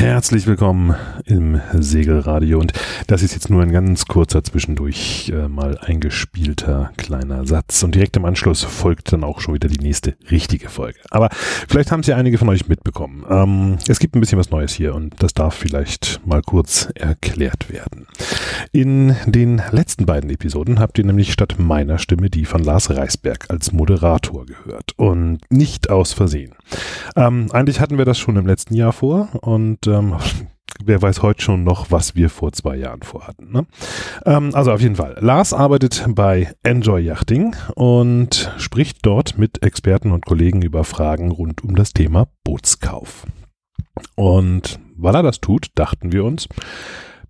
Herzlich 0.00 0.46
willkommen 0.46 0.96
im 1.26 1.60
Segelradio 1.74 2.58
und 2.58 2.72
das 3.06 3.22
ist 3.22 3.34
jetzt 3.34 3.50
nur 3.50 3.60
ein 3.60 3.70
ganz 3.70 4.06
kurzer 4.06 4.42
zwischendurch 4.42 5.28
äh, 5.28 5.46
mal 5.46 5.76
eingespielter 5.76 6.90
kleiner 6.96 7.46
Satz 7.46 7.82
und 7.82 7.94
direkt 7.94 8.16
im 8.16 8.24
Anschluss 8.24 8.64
folgt 8.64 9.12
dann 9.12 9.24
auch 9.24 9.42
schon 9.42 9.52
wieder 9.52 9.68
die 9.68 9.78
nächste 9.78 10.14
richtige 10.30 10.70
Folge. 10.70 10.98
Aber 11.10 11.28
vielleicht 11.68 11.92
haben 11.92 12.00
es 12.00 12.06
ja 12.06 12.16
einige 12.16 12.38
von 12.38 12.48
euch 12.48 12.66
mitbekommen. 12.66 13.26
Ähm, 13.28 13.76
es 13.88 13.98
gibt 13.98 14.16
ein 14.16 14.20
bisschen 14.20 14.38
was 14.38 14.48
Neues 14.48 14.72
hier 14.72 14.94
und 14.94 15.22
das 15.22 15.34
darf 15.34 15.54
vielleicht 15.54 16.22
mal 16.24 16.40
kurz 16.40 16.88
erklärt 16.94 17.70
werden. 17.70 18.06
In 18.72 19.16
den 19.26 19.60
letzten 19.72 20.06
beiden 20.06 20.30
Episoden 20.30 20.78
habt 20.78 20.96
ihr 20.96 21.04
nämlich 21.04 21.32
statt 21.32 21.56
meiner 21.58 21.98
Stimme 21.98 22.30
die 22.30 22.44
von 22.44 22.62
Lars 22.62 22.90
Reisberg 22.90 23.46
als 23.50 23.72
Moderator 23.72 24.46
gehört 24.46 24.92
und 24.96 25.40
nicht 25.50 25.90
aus 25.90 26.12
Versehen. 26.12 26.54
Ähm, 27.16 27.48
eigentlich 27.50 27.80
hatten 27.80 27.98
wir 27.98 28.04
das 28.04 28.20
schon 28.20 28.36
im 28.36 28.46
letzten 28.46 28.74
Jahr 28.74 28.92
vor 28.92 29.28
und 29.40 29.88
ähm, 29.88 30.14
wer 30.84 31.02
weiß 31.02 31.20
heute 31.22 31.42
schon 31.42 31.64
noch, 31.64 31.90
was 31.90 32.14
wir 32.14 32.30
vor 32.30 32.52
zwei 32.52 32.76
Jahren 32.76 33.02
vorhatten. 33.02 33.50
Ne? 33.50 33.66
Ähm, 34.24 34.54
also 34.54 34.70
auf 34.70 34.80
jeden 34.80 34.94
Fall. 34.94 35.16
Lars 35.18 35.52
arbeitet 35.52 36.04
bei 36.10 36.54
Enjoy 36.62 37.00
Yachting 37.00 37.56
und 37.74 38.54
spricht 38.56 39.04
dort 39.04 39.36
mit 39.36 39.64
Experten 39.64 40.12
und 40.12 40.26
Kollegen 40.26 40.62
über 40.62 40.84
Fragen 40.84 41.32
rund 41.32 41.64
um 41.64 41.74
das 41.74 41.92
Thema 41.92 42.28
Bootskauf. 42.44 43.26
Und 44.14 44.78
weil 44.96 45.16
er 45.16 45.24
das 45.24 45.40
tut, 45.40 45.72
dachten 45.74 46.12
wir 46.12 46.24
uns, 46.24 46.46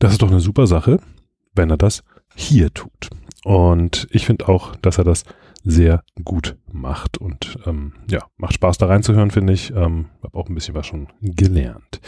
das 0.01 0.13
ist 0.13 0.21
doch 0.21 0.31
eine 0.31 0.41
super 0.41 0.67
Sache, 0.67 1.01
wenn 1.55 1.71
er 1.71 1.77
das 1.77 2.03
hier 2.35 2.73
tut. 2.73 3.11
Und 3.45 4.07
ich 4.11 4.27
finde 4.27 4.49
auch, 4.49 4.77
dass 4.77 4.99
er 4.99 5.05
das 5.05 5.25
sehr 5.63 6.03
gut 6.25 6.57
macht 6.73 7.19
und 7.19 7.59
ähm, 7.67 7.95
ja, 8.11 8.27
macht 8.37 8.55
Spaß 8.55 8.79
da 8.79 8.87
reinzuhören, 8.87 9.31
finde 9.31 9.53
ich. 9.53 9.71
Ähm, 9.71 10.07
habe 10.23 10.39
auch 10.39 10.49
ein 10.49 10.55
bisschen 10.55 10.75
was 10.75 10.87
schon 10.87 11.09
gelernt. 11.21 12.01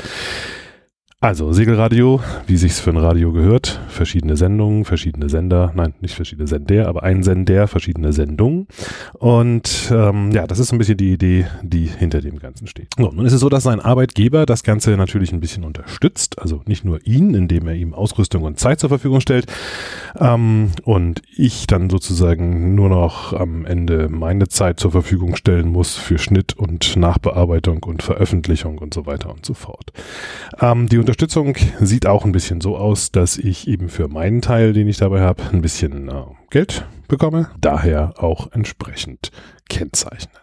Also 1.22 1.52
Segelradio, 1.52 2.20
wie 2.48 2.56
sich's 2.56 2.80
für 2.80 2.90
ein 2.90 2.96
Radio 2.96 3.30
gehört, 3.30 3.80
verschiedene 3.86 4.36
Sendungen, 4.36 4.84
verschiedene 4.84 5.28
Sender, 5.28 5.70
nein, 5.76 5.94
nicht 6.00 6.16
verschiedene 6.16 6.48
Sender, 6.48 6.88
aber 6.88 7.04
ein 7.04 7.22
Sender, 7.22 7.68
verschiedene 7.68 8.12
Sendungen. 8.12 8.66
Und 9.20 9.88
ähm, 9.94 10.32
ja, 10.32 10.48
das 10.48 10.58
ist 10.58 10.70
so 10.70 10.74
ein 10.74 10.78
bisschen 10.78 10.96
die 10.96 11.12
Idee, 11.12 11.46
die 11.62 11.86
hinter 11.86 12.20
dem 12.20 12.40
Ganzen 12.40 12.66
steht. 12.66 12.88
So, 12.98 13.12
nun 13.12 13.24
ist 13.24 13.34
es 13.34 13.38
so, 13.38 13.48
dass 13.48 13.62
sein 13.62 13.78
Arbeitgeber 13.78 14.46
das 14.46 14.64
Ganze 14.64 14.96
natürlich 14.96 15.32
ein 15.32 15.38
bisschen 15.38 15.62
unterstützt, 15.62 16.40
also 16.40 16.62
nicht 16.66 16.84
nur 16.84 16.98
ihn, 17.06 17.34
indem 17.34 17.68
er 17.68 17.76
ihm 17.76 17.94
Ausrüstung 17.94 18.42
und 18.42 18.58
Zeit 18.58 18.80
zur 18.80 18.88
Verfügung 18.88 19.20
stellt, 19.20 19.46
ähm, 20.18 20.72
und 20.82 21.22
ich 21.36 21.68
dann 21.68 21.88
sozusagen 21.88 22.74
nur 22.74 22.88
noch 22.88 23.32
am 23.32 23.64
Ende 23.64 24.08
meine 24.08 24.48
Zeit 24.48 24.80
zur 24.80 24.90
Verfügung 24.90 25.36
stellen 25.36 25.68
muss 25.68 25.94
für 25.94 26.18
Schnitt 26.18 26.58
und 26.58 26.96
Nachbearbeitung 26.96 27.84
und 27.84 28.02
Veröffentlichung 28.02 28.78
und 28.78 28.92
so 28.92 29.06
weiter 29.06 29.30
und 29.30 29.46
so 29.46 29.54
fort. 29.54 29.92
Ähm, 30.60 30.88
die 30.88 30.98
Unterstützung 31.12 31.54
sieht 31.78 32.06
auch 32.06 32.24
ein 32.24 32.32
bisschen 32.32 32.62
so 32.62 32.74
aus, 32.74 33.12
dass 33.12 33.36
ich 33.36 33.68
eben 33.68 33.90
für 33.90 34.08
meinen 34.08 34.40
Teil, 34.40 34.72
den 34.72 34.88
ich 34.88 34.96
dabei 34.96 35.20
habe, 35.20 35.42
ein 35.52 35.60
bisschen 35.60 36.08
äh, 36.08 36.22
Geld 36.48 36.86
bekomme, 37.06 37.50
daher 37.60 38.14
auch 38.16 38.50
entsprechend 38.52 39.30
kennzeichnen. 39.68 40.34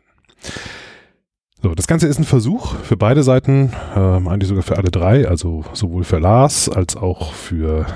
So, 1.64 1.74
das 1.74 1.88
Ganze 1.88 2.06
ist 2.06 2.20
ein 2.20 2.24
Versuch 2.24 2.76
für 2.76 2.98
beide 2.98 3.24
Seiten, 3.24 3.72
äh, 3.96 4.00
eigentlich 4.00 4.48
sogar 4.48 4.62
für 4.62 4.78
alle 4.78 4.92
drei, 4.92 5.28
also 5.28 5.66
sowohl 5.74 6.04
für 6.04 6.20
Lars 6.20 6.70
als 6.70 6.96
auch 6.96 7.34
für 7.34 7.88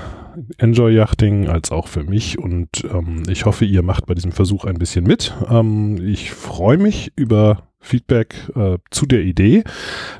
Enjoy 0.58 0.92
Yachting 0.92 1.46
als 1.46 1.70
auch 1.70 1.86
für 1.86 2.02
mich 2.02 2.40
und 2.40 2.84
ähm, 2.92 3.22
ich 3.28 3.44
hoffe, 3.44 3.66
ihr 3.66 3.84
macht 3.84 4.06
bei 4.06 4.14
diesem 4.14 4.32
Versuch 4.32 4.64
ein 4.64 4.78
bisschen 4.78 5.04
mit. 5.04 5.32
Ähm, 5.48 6.04
ich 6.04 6.32
freue 6.32 6.78
mich 6.78 7.12
über 7.14 7.68
Feedback 7.84 8.50
äh, 8.56 8.78
zu 8.90 9.06
der 9.06 9.22
Idee, 9.22 9.62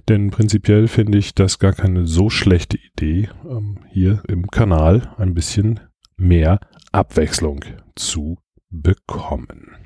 denn 0.08 0.30
prinzipiell 0.30 0.86
finde 0.88 1.18
ich 1.18 1.34
das 1.34 1.58
gar 1.58 1.72
keine 1.72 2.06
so 2.06 2.30
schlechte 2.30 2.78
Idee, 2.78 3.28
ähm, 3.48 3.78
hier 3.90 4.22
im 4.28 4.48
Kanal 4.48 5.14
ein 5.18 5.34
bisschen 5.34 5.80
mehr 6.16 6.60
Abwechslung 6.92 7.64
zu 7.96 8.38
bekommen. 8.70 9.76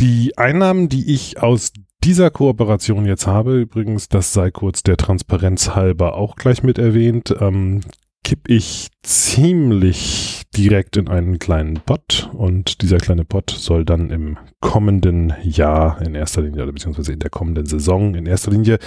Die 0.00 0.36
Einnahmen, 0.36 0.88
die 0.88 1.12
ich 1.12 1.42
aus 1.42 1.72
dieser 2.04 2.30
Kooperation 2.30 3.06
jetzt 3.06 3.26
habe, 3.26 3.60
übrigens, 3.60 4.08
das 4.08 4.32
sei 4.32 4.50
kurz 4.50 4.82
der 4.82 4.96
Transparenz 4.96 5.74
halber 5.74 6.14
auch 6.14 6.36
gleich 6.36 6.62
mit 6.62 6.78
erwähnt, 6.78 7.34
ähm, 7.40 7.80
kipp 8.22 8.48
ich 8.48 8.88
ziemlich 9.02 10.37
direkt 10.56 10.96
in 10.96 11.08
einen 11.08 11.38
kleinen 11.38 11.74
Pot 11.74 12.30
und 12.32 12.82
dieser 12.82 12.98
kleine 12.98 13.24
Pot 13.24 13.50
soll 13.50 13.84
dann 13.84 14.10
im 14.10 14.38
kommenden 14.60 15.34
Jahr 15.42 16.00
in 16.02 16.14
erster 16.14 16.42
Linie 16.42 16.62
oder 16.62 16.72
beziehungsweise 16.72 17.12
in 17.12 17.20
der 17.20 17.30
kommenden 17.30 17.66
Saison 17.66 18.14
in 18.14 18.26
erster 18.26 18.50
Linie 18.50 18.78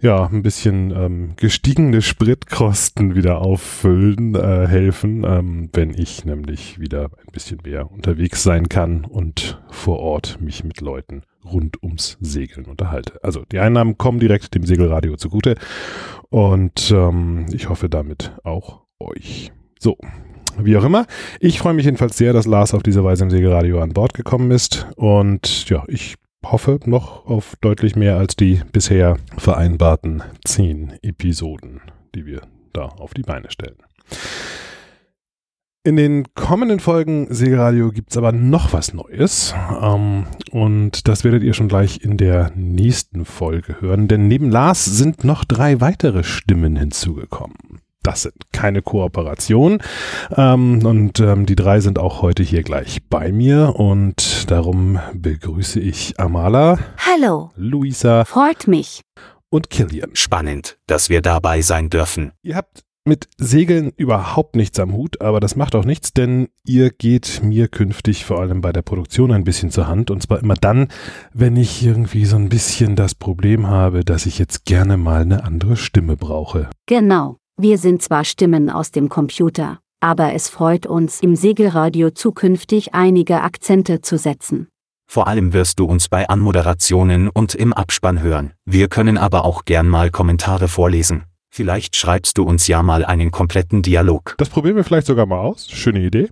ja 0.00 0.26
ein 0.26 0.42
bisschen 0.42 0.90
ähm, 0.90 1.32
gestiegene 1.36 2.02
Spritkosten 2.02 3.14
wieder 3.14 3.40
auffüllen 3.40 4.34
äh, 4.34 4.66
helfen, 4.66 5.24
ähm, 5.24 5.70
wenn 5.72 5.90
ich 5.90 6.24
nämlich 6.24 6.78
wieder 6.78 7.04
ein 7.04 7.32
bisschen 7.32 7.58
mehr 7.64 7.90
unterwegs 7.90 8.42
sein 8.42 8.68
kann 8.68 9.04
und 9.04 9.60
vor 9.70 9.98
Ort 9.98 10.40
mich 10.40 10.62
mit 10.62 10.80
Leuten 10.80 11.22
rund 11.44 11.82
ums 11.82 12.18
Segeln 12.20 12.66
unterhalte. 12.66 13.22
Also 13.22 13.44
die 13.50 13.58
Einnahmen 13.58 13.98
kommen 13.98 14.20
direkt 14.20 14.54
dem 14.54 14.64
Segelradio 14.64 15.16
zugute 15.16 15.56
und 16.28 16.92
ähm, 16.94 17.46
ich 17.52 17.68
hoffe 17.68 17.88
damit 17.88 18.32
auch 18.44 18.82
euch. 19.00 19.52
So, 19.80 19.96
wie 20.58 20.76
auch 20.76 20.84
immer. 20.84 21.06
Ich 21.40 21.58
freue 21.58 21.74
mich 21.74 21.84
jedenfalls 21.84 22.16
sehr, 22.16 22.32
dass 22.32 22.46
Lars 22.46 22.74
auf 22.74 22.82
diese 22.82 23.04
Weise 23.04 23.24
im 23.24 23.30
Segelradio 23.30 23.80
an 23.80 23.90
Bord 23.90 24.14
gekommen 24.14 24.50
ist. 24.50 24.86
Und 24.96 25.68
ja, 25.68 25.84
ich 25.88 26.16
hoffe 26.44 26.80
noch 26.84 27.26
auf 27.26 27.54
deutlich 27.60 27.96
mehr 27.96 28.16
als 28.16 28.36
die 28.36 28.60
bisher 28.72 29.16
vereinbarten 29.36 30.22
zehn 30.44 30.94
Episoden, 31.02 31.80
die 32.14 32.26
wir 32.26 32.42
da 32.72 32.86
auf 32.86 33.14
die 33.14 33.22
Beine 33.22 33.50
stellen. 33.50 33.76
In 35.84 35.96
den 35.96 36.24
kommenden 36.34 36.80
Folgen 36.80 37.28
Segelradio 37.30 37.90
gibt 37.92 38.10
es 38.10 38.16
aber 38.16 38.32
noch 38.32 38.72
was 38.72 38.92
Neues. 38.92 39.54
Ähm, 39.82 40.26
und 40.50 41.08
das 41.08 41.24
werdet 41.24 41.42
ihr 41.42 41.54
schon 41.54 41.68
gleich 41.68 42.02
in 42.02 42.18
der 42.18 42.52
nächsten 42.54 43.24
Folge 43.24 43.80
hören. 43.80 44.06
Denn 44.06 44.28
neben 44.28 44.50
Lars 44.50 44.84
sind 44.84 45.24
noch 45.24 45.44
drei 45.44 45.80
weitere 45.80 46.24
Stimmen 46.24 46.76
hinzugekommen 46.76 47.80
das 48.08 48.22
sind 48.22 48.34
keine 48.52 48.80
Kooperation. 48.80 49.82
Ähm, 50.34 50.84
und 50.84 51.20
ähm, 51.20 51.44
die 51.44 51.56
drei 51.56 51.80
sind 51.80 51.98
auch 51.98 52.22
heute 52.22 52.42
hier 52.42 52.62
gleich 52.62 53.06
bei 53.10 53.32
mir 53.32 53.74
und 53.76 54.50
darum 54.50 54.98
begrüße 55.12 55.78
ich 55.78 56.18
Amala. 56.18 56.78
Hallo. 56.96 57.50
Luisa. 57.56 58.24
Freut 58.24 58.66
mich. 58.66 59.02
Und 59.50 59.68
Killian. 59.68 60.10
Spannend, 60.14 60.78
dass 60.86 61.10
wir 61.10 61.20
dabei 61.20 61.60
sein 61.60 61.90
dürfen. 61.90 62.32
Ihr 62.42 62.56
habt 62.56 62.82
mit 63.04 63.28
Segeln 63.36 63.92
überhaupt 63.96 64.56
nichts 64.56 64.80
am 64.80 64.92
Hut, 64.94 65.20
aber 65.20 65.38
das 65.40 65.56
macht 65.56 65.74
auch 65.74 65.84
nichts, 65.84 66.14
denn 66.14 66.48
ihr 66.64 66.90
geht 66.90 67.42
mir 67.42 67.68
künftig 67.68 68.24
vor 68.24 68.40
allem 68.40 68.62
bei 68.62 68.72
der 68.72 68.82
Produktion 68.82 69.32
ein 69.32 69.44
bisschen 69.44 69.70
zur 69.70 69.86
Hand 69.86 70.10
und 70.10 70.22
zwar 70.22 70.40
immer 70.40 70.54
dann, 70.54 70.88
wenn 71.34 71.56
ich 71.56 71.84
irgendwie 71.84 72.24
so 72.24 72.36
ein 72.36 72.48
bisschen 72.48 72.96
das 72.96 73.14
Problem 73.14 73.66
habe, 73.66 74.04
dass 74.04 74.26
ich 74.26 74.38
jetzt 74.38 74.64
gerne 74.64 74.96
mal 74.96 75.22
eine 75.22 75.44
andere 75.44 75.76
Stimme 75.76 76.16
brauche. 76.16 76.68
Genau. 76.86 77.38
Wir 77.60 77.76
sind 77.76 78.02
zwar 78.02 78.22
Stimmen 78.22 78.70
aus 78.70 78.92
dem 78.92 79.08
Computer, 79.08 79.80
aber 79.98 80.32
es 80.32 80.48
freut 80.48 80.86
uns, 80.86 81.20
im 81.20 81.34
Segelradio 81.34 82.10
zukünftig 82.10 82.94
einige 82.94 83.42
Akzente 83.42 84.00
zu 84.00 84.16
setzen. 84.16 84.68
Vor 85.10 85.26
allem 85.26 85.52
wirst 85.52 85.80
du 85.80 85.84
uns 85.84 86.08
bei 86.08 86.28
Anmoderationen 86.28 87.28
und 87.28 87.56
im 87.56 87.72
Abspann 87.72 88.22
hören. 88.22 88.52
Wir 88.64 88.86
können 88.86 89.18
aber 89.18 89.44
auch 89.44 89.64
gern 89.64 89.88
mal 89.88 90.10
Kommentare 90.10 90.68
vorlesen. 90.68 91.24
Vielleicht 91.50 91.96
schreibst 91.96 92.38
du 92.38 92.44
uns 92.44 92.68
ja 92.68 92.84
mal 92.84 93.04
einen 93.04 93.32
kompletten 93.32 93.82
Dialog. 93.82 94.36
Das 94.38 94.50
probieren 94.50 94.76
wir 94.76 94.84
vielleicht 94.84 95.08
sogar 95.08 95.26
mal 95.26 95.40
aus. 95.40 95.68
Schöne 95.68 95.98
Idee. 95.98 96.28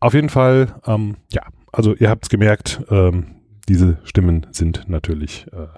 Auf 0.00 0.14
jeden 0.14 0.28
Fall, 0.28 0.74
ähm, 0.86 1.18
ja, 1.30 1.42
also 1.70 1.94
ihr 1.94 2.10
habt 2.10 2.24
es 2.24 2.30
gemerkt, 2.30 2.82
ähm, 2.90 3.36
diese 3.68 3.98
Stimmen 4.02 4.48
sind 4.50 4.86
natürlich 4.88 5.46
äh, 5.52 5.68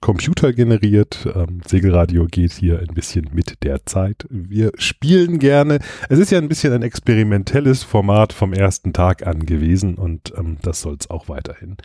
computergeneriert. 0.00 1.28
Ähm, 1.34 1.60
Segelradio 1.66 2.26
geht 2.26 2.52
hier 2.52 2.80
ein 2.80 2.94
bisschen 2.94 3.28
mit 3.32 3.62
der 3.62 3.84
Zeit. 3.86 4.26
Wir 4.30 4.72
spielen 4.76 5.38
gerne. 5.38 5.78
Es 6.08 6.18
ist 6.18 6.30
ja 6.30 6.38
ein 6.38 6.48
bisschen 6.48 6.72
ein 6.72 6.82
experimentelles 6.82 7.82
Format 7.82 8.32
vom 8.32 8.52
ersten 8.52 8.92
Tag 8.92 9.26
an 9.26 9.44
gewesen 9.46 9.96
und 9.96 10.32
ähm, 10.36 10.56
das 10.62 10.80
soll 10.80 10.96
es 10.98 11.10
auch 11.10 11.28
weiterhin 11.28 11.76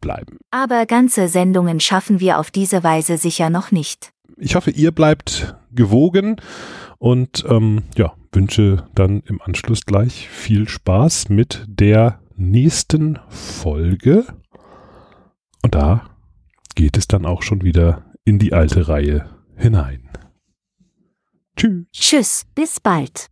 bleiben. 0.00 0.38
Aber 0.50 0.86
ganze 0.86 1.28
Sendungen 1.28 1.80
schaffen 1.80 2.20
wir 2.20 2.38
auf 2.38 2.50
diese 2.50 2.84
Weise 2.84 3.18
sicher 3.18 3.50
noch 3.50 3.72
nicht. 3.72 4.10
Ich 4.36 4.54
hoffe, 4.54 4.70
ihr 4.70 4.92
bleibt 4.92 5.56
gewogen 5.72 6.36
und 6.98 7.44
ähm, 7.48 7.82
ja, 7.96 8.12
wünsche 8.32 8.86
dann 8.94 9.22
im 9.26 9.40
Anschluss 9.40 9.86
gleich 9.86 10.28
viel 10.28 10.68
Spaß 10.68 11.30
mit 11.30 11.64
der 11.66 12.20
nächsten 12.36 13.18
Folge. 13.28 14.26
Und 15.62 15.74
da 15.74 16.04
geht 16.76 16.96
es 16.96 17.08
dann 17.08 17.26
auch 17.26 17.42
schon 17.42 17.62
wieder 17.62 18.04
in 18.24 18.38
die 18.38 18.52
alte 18.52 18.86
Reihe 18.86 19.28
hinein. 19.56 20.08
Tschüss. 21.56 21.86
Tschüss, 21.92 22.46
bis 22.54 22.78
bald. 22.78 23.28